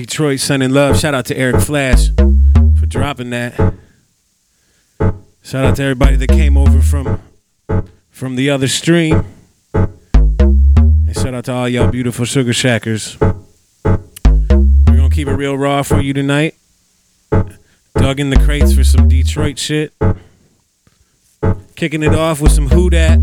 Detroit, 0.00 0.40
sending 0.40 0.70
love. 0.70 0.98
Shout 0.98 1.12
out 1.12 1.26
to 1.26 1.36
Eric 1.36 1.60
Flash 1.60 2.08
for 2.78 2.86
dropping 2.86 3.28
that. 3.30 3.52
Shout 5.42 5.66
out 5.66 5.76
to 5.76 5.82
everybody 5.82 6.16
that 6.16 6.28
came 6.28 6.56
over 6.56 6.80
from 6.80 7.20
from 8.08 8.36
the 8.36 8.48
other 8.48 8.66
stream. 8.66 9.26
And 9.74 11.14
shout 11.14 11.34
out 11.34 11.44
to 11.44 11.52
all 11.52 11.68
y'all 11.68 11.90
beautiful 11.90 12.24
sugar 12.24 12.54
shackers. 12.54 13.18
We're 13.20 13.98
gonna 14.86 15.10
keep 15.10 15.28
it 15.28 15.34
real 15.34 15.58
raw 15.58 15.82
for 15.82 16.00
you 16.00 16.14
tonight. 16.14 16.54
Dug 17.30 18.20
in 18.20 18.30
the 18.30 18.40
crates 18.42 18.72
for 18.72 18.84
some 18.84 19.06
Detroit 19.06 19.58
shit. 19.58 19.92
Kicking 21.76 22.02
it 22.02 22.14
off 22.14 22.40
with 22.40 22.52
some 22.52 22.68
Who 22.68 22.88
Dat. 22.88 23.18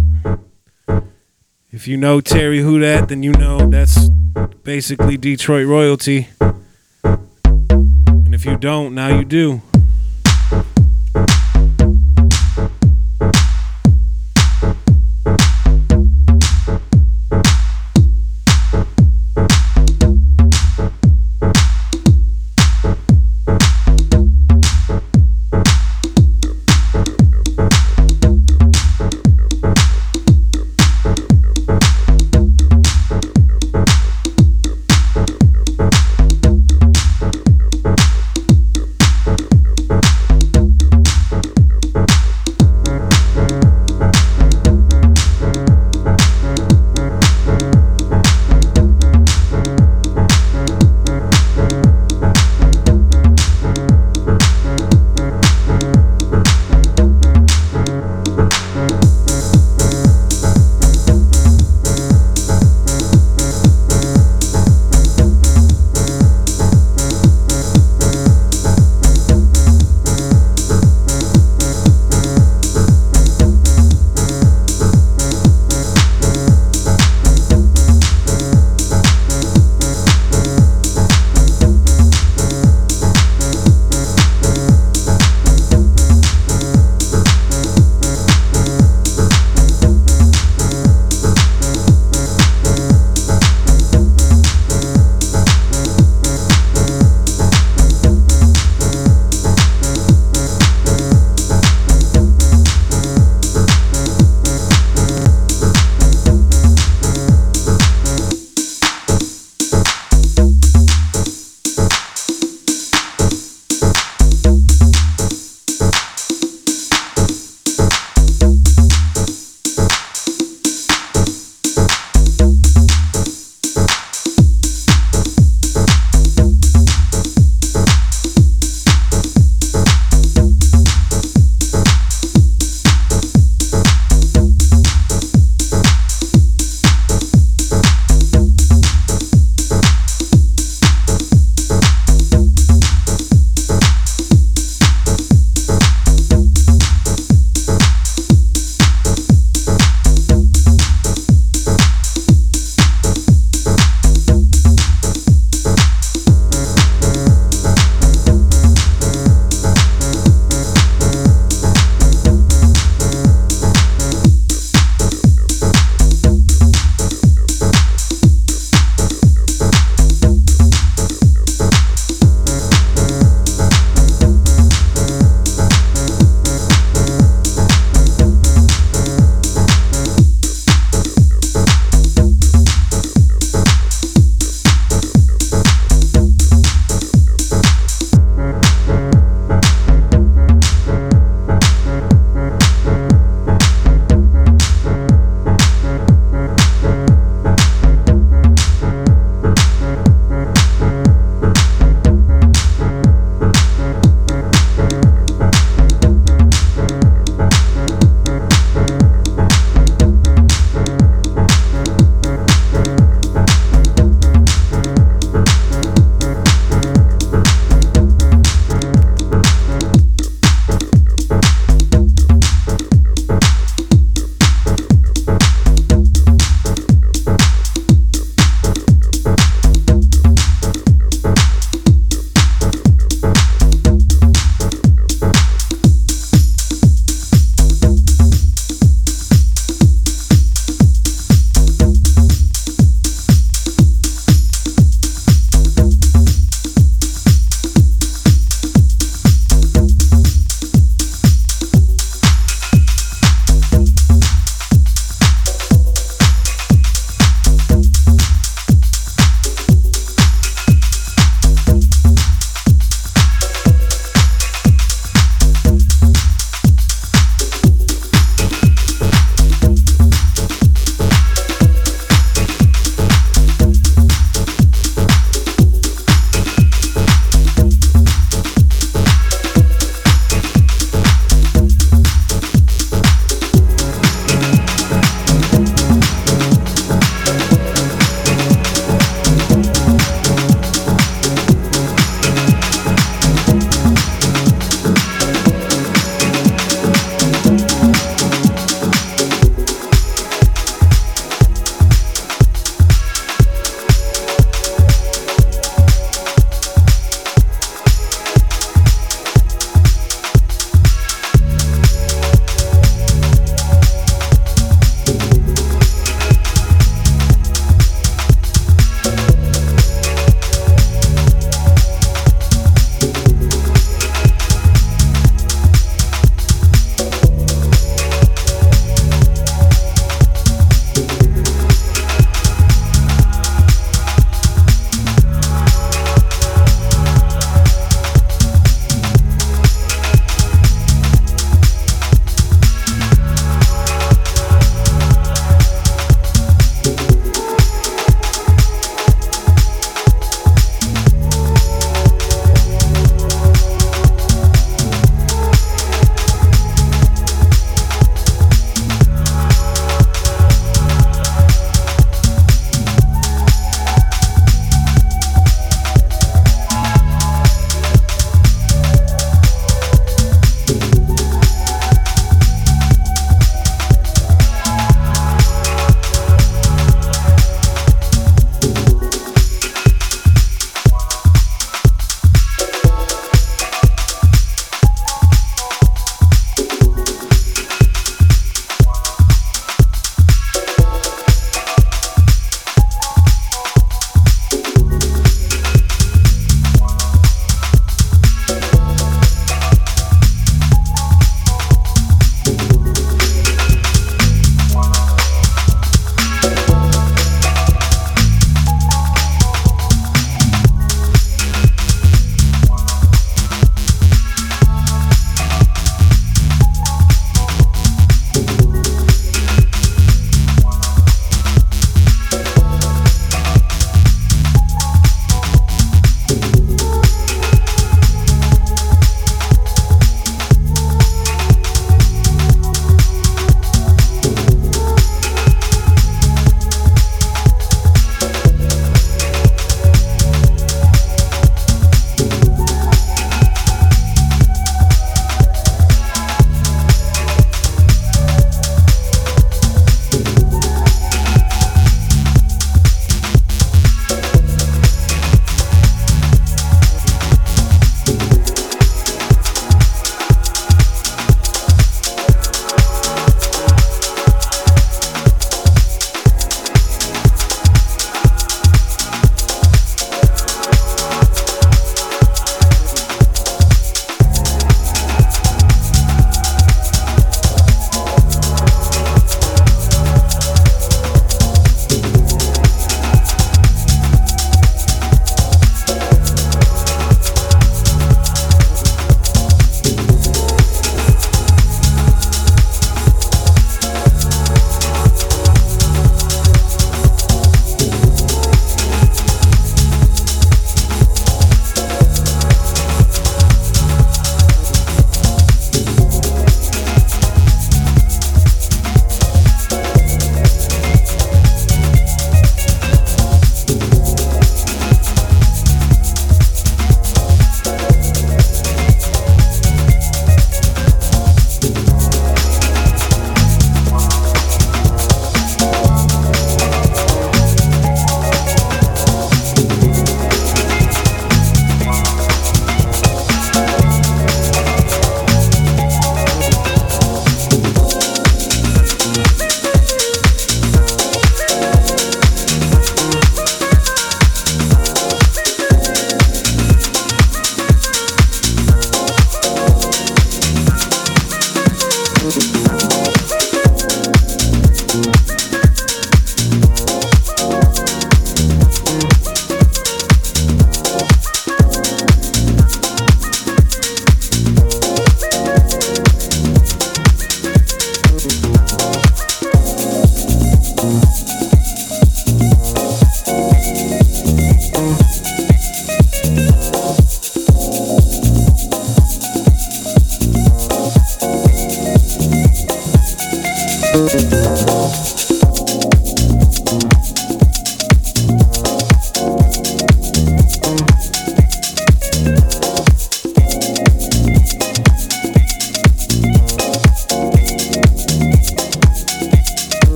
If 1.71 1.87
you 1.87 1.97
know 1.97 2.21
Terry 2.21 2.61
Who 2.61 2.79
Dat, 2.79 3.09
then 3.09 3.23
you 3.23 3.31
know 3.31 3.67
that's 3.67 4.09
basically 4.63 5.17
Detroit 5.17 5.65
royalty. 5.65 6.27
If 8.37 8.45
you 8.45 8.55
don't, 8.55 8.93
now 8.93 9.17
you 9.17 9.25
do. 9.25 9.63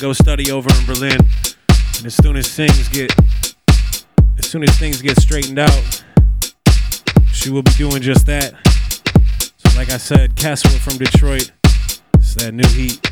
go 0.00 0.12
study 0.12 0.50
over 0.50 0.68
in 0.78 0.86
Berlin. 0.86 1.18
And 1.96 2.06
as 2.06 2.14
soon 2.14 2.36
as 2.36 2.54
things 2.54 2.88
get 2.88 3.12
as 4.38 4.46
soon 4.46 4.62
as 4.62 4.78
things 4.78 5.02
get 5.02 5.20
straightened 5.20 5.58
out, 5.58 6.04
she 7.32 7.50
will 7.50 7.62
be 7.62 7.72
doing 7.72 8.00
just 8.02 8.26
that. 8.26 8.54
So 9.56 9.76
like 9.76 9.90
I 9.90 9.96
said, 9.96 10.36
Casper 10.36 10.68
from 10.68 10.98
Detroit. 10.98 11.50
It's 12.14 12.34
that 12.34 12.52
new 12.52 12.68
heat. 12.68 13.07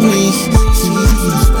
We. 0.00 1.51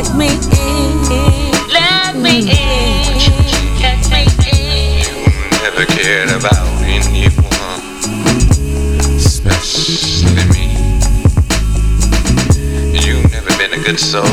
Let 0.00 0.16
me 0.16 0.28
in. 0.28 0.38
Let 1.68 2.16
me 2.16 2.40
in. 2.40 3.20
Let 3.82 4.00
me 4.08 4.22
in. 4.50 5.04
Never 5.62 5.84
cared 5.84 6.30
about 6.30 6.66
anyone, 6.84 7.82
especially 9.14 10.44
me. 10.54 10.68
You 12.98 13.14
never 13.28 13.52
been 13.58 13.74
a 13.78 13.84
good 13.84 14.00
soul. 14.00 14.29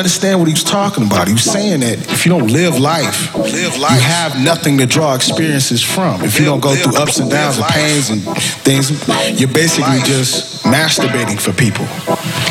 Understand 0.00 0.38
what 0.40 0.48
he 0.48 0.54
was 0.54 0.64
talking 0.64 1.04
about. 1.04 1.28
He 1.28 1.34
was 1.34 1.44
saying 1.44 1.80
that 1.80 1.98
if 2.10 2.24
you 2.24 2.30
don't 2.32 2.48
live 2.48 2.78
life, 2.78 3.34
live 3.36 3.76
life. 3.78 3.92
you 3.92 4.00
have 4.00 4.42
nothing 4.42 4.78
to 4.78 4.86
draw 4.86 5.14
experiences 5.14 5.82
from. 5.82 6.22
If 6.24 6.38
you 6.38 6.46
don't 6.46 6.60
go 6.60 6.74
through 6.74 6.96
ups 6.96 7.18
and 7.18 7.30
downs 7.30 7.58
and 7.58 7.66
pains 7.66 8.08
and 8.08 8.22
things, 8.64 8.90
you're 9.38 9.52
basically 9.52 10.00
just 10.00 10.64
masturbating 10.64 11.38
for 11.38 11.52
people. 11.52 11.84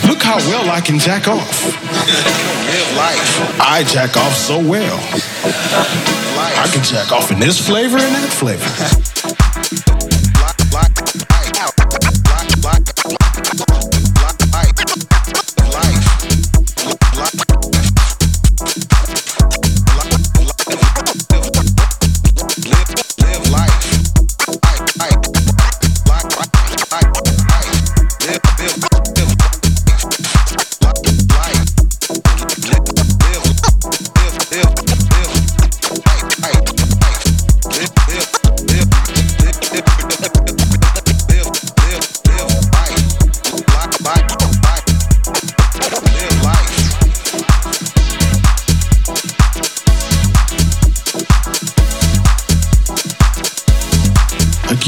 Look 0.08 0.22
how 0.22 0.38
well 0.45 0.70
I 0.70 0.80
can 0.80 1.00
jack 1.00 1.28
off. 1.28 1.66
Live 1.66 2.95
life. 2.95 3.60
I 3.60 3.84
jack 3.84 4.16
off 4.16 4.34
so 4.34 4.60
well. 4.60 5.00
I 6.56 6.70
can 6.72 6.84
jack 6.84 7.12
off 7.12 7.32
in 7.32 7.39
this 7.39 7.60
flavor 7.60 7.97
and 7.97 8.14
that 8.16 8.30
flavor. 8.30 9.09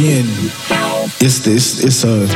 Again, 0.01 0.25
it's 1.21 1.39
this 1.39 1.83
it's 1.83 2.03
a 2.03 2.27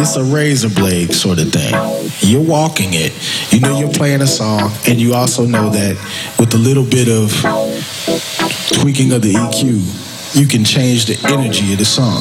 it's 0.00 0.16
a 0.16 0.24
razor 0.24 0.68
blade 0.68 1.12
sort 1.12 1.38
of 1.38 1.52
thing. 1.52 1.72
You're 2.20 2.42
walking 2.42 2.90
it. 2.92 3.12
You 3.52 3.60
know 3.60 3.78
you're 3.78 3.92
playing 3.92 4.22
a 4.22 4.26
song, 4.26 4.72
and 4.88 5.00
you 5.00 5.14
also 5.14 5.46
know 5.46 5.70
that 5.70 5.96
with 6.38 6.54
a 6.54 6.58
little 6.58 6.84
bit 6.84 7.08
of 7.08 7.30
tweaking 8.80 9.12
of 9.12 9.22
the 9.22 9.34
EQ, 9.34 10.34
you 10.34 10.46
can 10.46 10.64
change 10.64 11.06
the 11.06 11.18
energy 11.32 11.72
of 11.72 11.78
the 11.78 11.84
song. 11.84 12.20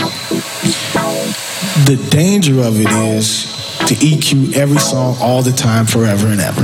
The 1.85 1.97
danger 2.11 2.59
of 2.59 2.79
it 2.79 2.89
is 3.15 3.45
to 3.87 3.95
EQ 3.95 4.55
every 4.55 4.77
song 4.77 5.15
all 5.19 5.41
the 5.41 5.51
time, 5.51 5.85
forever 5.85 6.27
and 6.27 6.39
ever. 6.39 6.63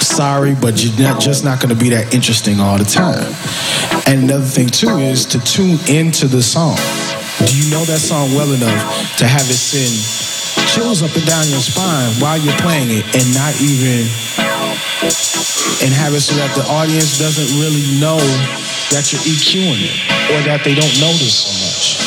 Sorry, 0.00 0.54
but 0.54 0.82
you're 0.82 0.96
not, 0.98 1.20
just 1.20 1.44
not 1.44 1.60
going 1.60 1.74
to 1.74 1.80
be 1.80 1.90
that 1.90 2.14
interesting 2.14 2.60
all 2.60 2.78
the 2.78 2.84
time. 2.84 3.34
And 4.06 4.24
another 4.24 4.44
thing 4.44 4.68
too 4.68 4.98
is 4.98 5.24
to 5.26 5.40
tune 5.40 5.78
into 5.88 6.28
the 6.28 6.42
song. 6.42 6.76
Do 7.46 7.56
you 7.56 7.70
know 7.70 7.84
that 7.88 7.98
song 7.98 8.34
well 8.34 8.52
enough 8.52 9.16
to 9.16 9.26
have 9.26 9.48
it 9.48 9.56
send 9.56 9.96
chills 10.68 11.02
up 11.02 11.14
and 11.16 11.26
down 11.26 11.48
your 11.48 11.60
spine 11.60 12.12
while 12.20 12.38
you're 12.38 12.56
playing 12.58 12.90
it 12.90 13.04
and 13.16 13.26
not 13.34 13.56
even 13.60 14.06
and 15.82 15.90
have 15.96 16.12
it 16.14 16.20
so 16.20 16.36
that 16.36 16.52
the 16.54 16.64
audience 16.68 17.18
doesn't 17.18 17.58
really 17.58 17.82
know 17.98 18.20
that 18.92 19.08
you're 19.10 19.22
EQing 19.24 19.80
it 19.82 19.96
or 20.30 20.44
that 20.44 20.62
they 20.64 20.74
don't 20.74 21.00
notice 21.00 21.42
so 21.42 21.50
much? 21.64 21.99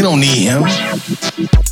We 0.00 0.04
don't 0.04 0.18
need 0.18 0.48
him. 0.48 1.69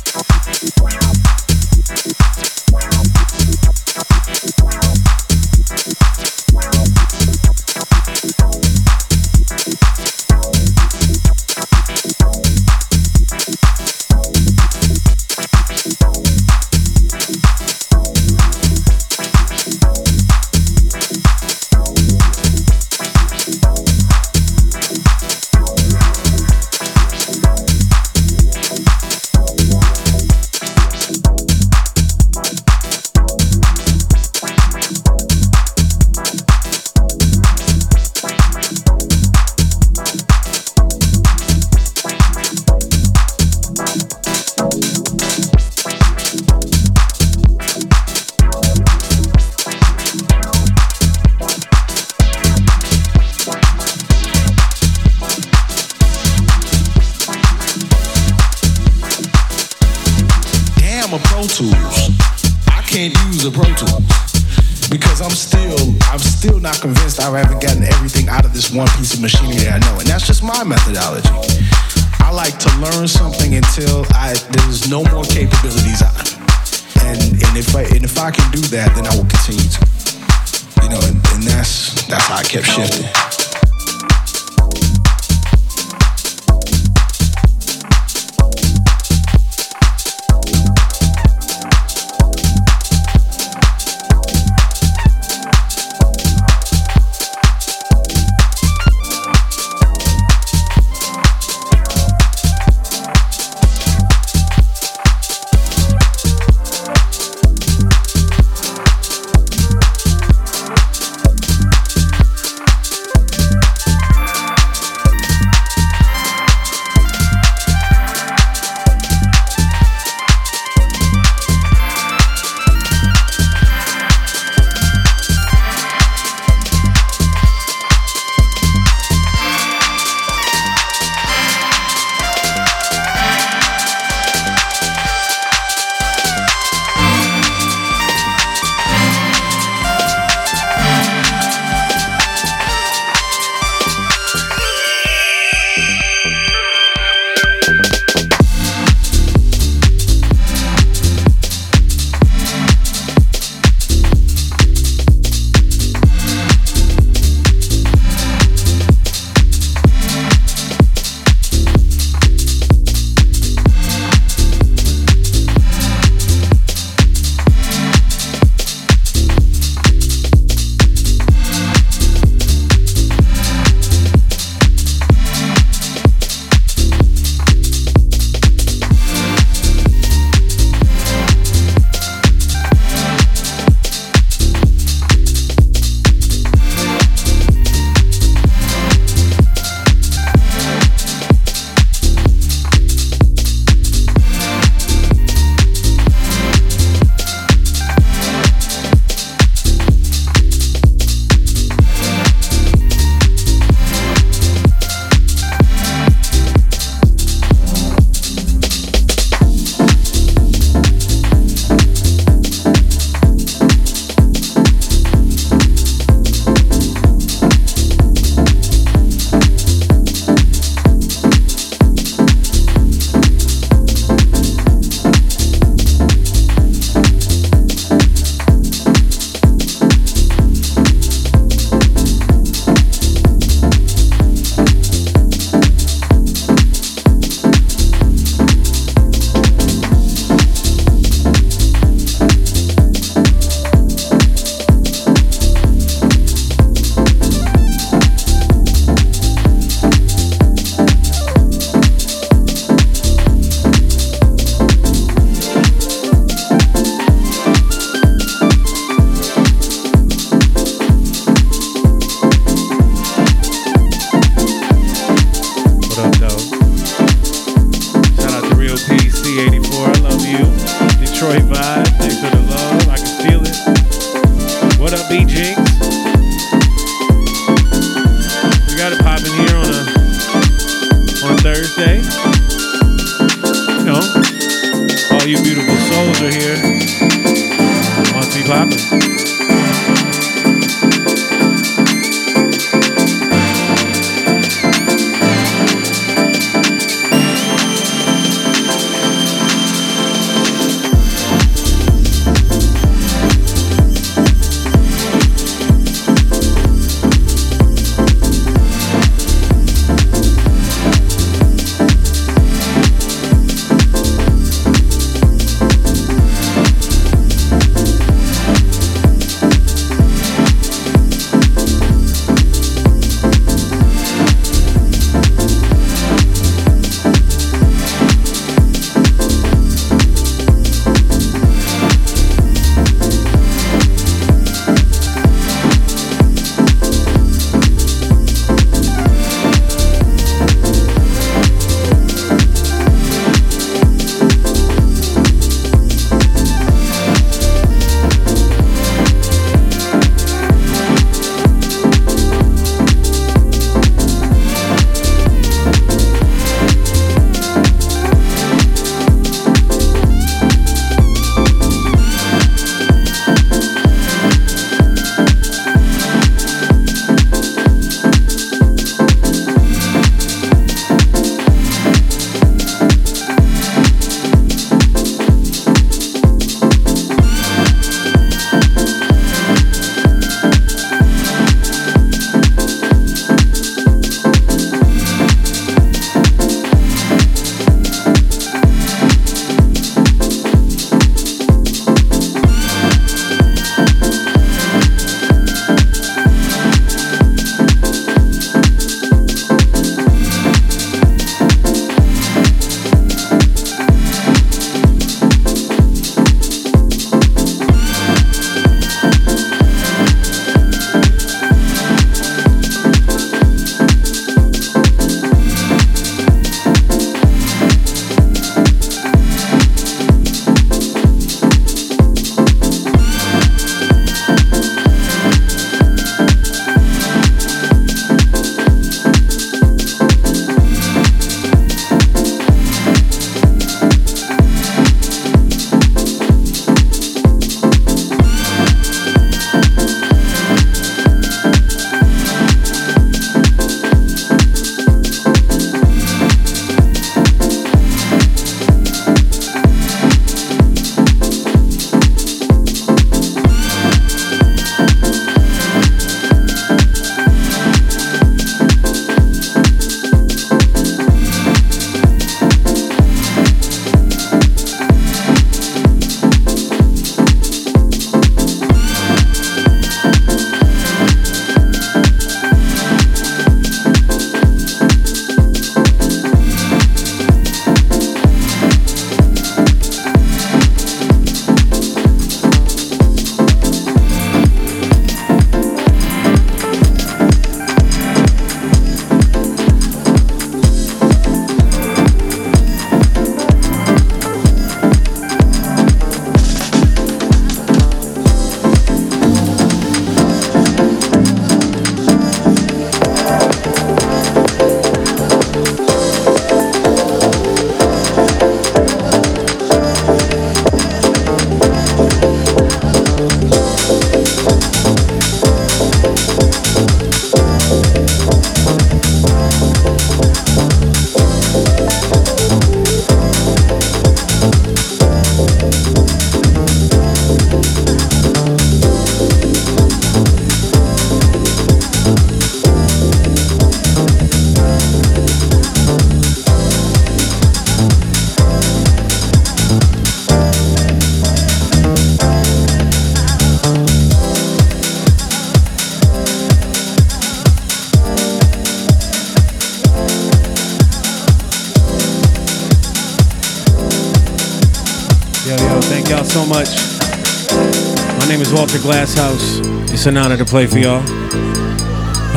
Is 558.69 558.75
Walter 558.75 558.87
Glasshouse. 558.87 559.59
It's 559.91 560.05
an 560.05 560.15
honor 560.15 560.37
to 560.37 560.45
play 560.45 560.67
for 560.67 560.77
y'all. 560.77 561.01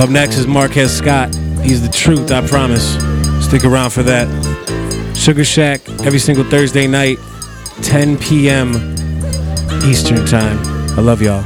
Up 0.00 0.08
next 0.08 0.36
is 0.36 0.46
Marquez 0.46 0.96
Scott. 0.96 1.34
He's 1.62 1.82
the 1.82 1.92
truth, 1.92 2.30
I 2.30 2.46
promise. 2.46 2.94
Stick 3.44 3.64
around 3.66 3.90
for 3.90 4.02
that. 4.04 4.26
Sugar 5.14 5.44
Shack, 5.44 5.86
every 6.06 6.18
single 6.18 6.44
Thursday 6.44 6.86
night, 6.86 7.18
10 7.82 8.16
p.m. 8.16 8.70
Eastern 9.84 10.24
Time. 10.24 10.58
I 10.96 11.02
love 11.02 11.20
y'all. 11.20 11.44